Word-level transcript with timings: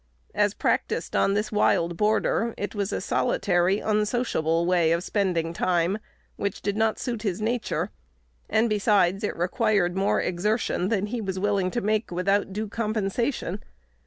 As 0.33 0.55
practised 0.55 1.15
on 1.15 1.35
this 1.35 1.51
wild 1.51 1.95
border, 1.95 2.55
it 2.57 2.73
was 2.73 2.91
a 2.91 2.99
solitary, 3.01 3.77
unsociable 3.77 4.65
way 4.65 4.91
of 4.91 5.03
spending 5.03 5.53
time, 5.53 5.99
which 6.37 6.63
did 6.63 6.75
not 6.75 6.97
suit 6.97 7.21
his 7.21 7.39
nature; 7.39 7.91
and, 8.49 8.67
besides, 8.67 9.23
it 9.23 9.37
required 9.37 9.95
more 9.95 10.19
exertion 10.19 10.89
than 10.89 11.05
he 11.05 11.21
was 11.21 11.37
willing 11.37 11.69
to 11.69 11.81
make 11.81 12.09
without 12.09 12.51
due 12.51 12.67
compensation. 12.67 13.61